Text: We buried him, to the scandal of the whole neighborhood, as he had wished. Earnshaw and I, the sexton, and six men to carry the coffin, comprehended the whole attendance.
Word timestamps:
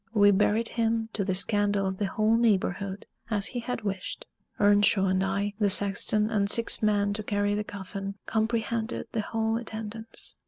We 0.15 0.31
buried 0.31 0.69
him, 0.69 1.09
to 1.13 1.23
the 1.23 1.35
scandal 1.35 1.85
of 1.85 1.99
the 1.99 2.07
whole 2.07 2.35
neighborhood, 2.35 3.05
as 3.29 3.45
he 3.45 3.59
had 3.59 3.83
wished. 3.83 4.25
Earnshaw 4.59 5.05
and 5.05 5.23
I, 5.23 5.53
the 5.59 5.69
sexton, 5.69 6.27
and 6.31 6.49
six 6.49 6.81
men 6.81 7.13
to 7.13 7.21
carry 7.21 7.53
the 7.53 7.63
coffin, 7.63 8.15
comprehended 8.25 9.09
the 9.11 9.21
whole 9.21 9.57
attendance. 9.57 10.37